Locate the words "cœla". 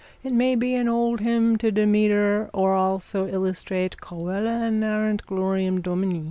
4.01-4.65